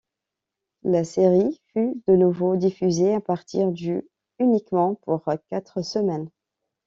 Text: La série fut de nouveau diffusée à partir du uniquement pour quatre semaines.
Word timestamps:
La 0.81 1.03
série 1.03 1.61
fut 1.67 1.93
de 2.07 2.15
nouveau 2.15 2.55
diffusée 2.55 3.13
à 3.13 3.19
partir 3.21 3.71
du 3.71 4.01
uniquement 4.39 4.95
pour 4.95 5.23
quatre 5.51 5.83
semaines. 5.83 6.31